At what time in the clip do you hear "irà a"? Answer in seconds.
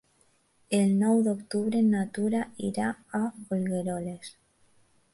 2.71-3.23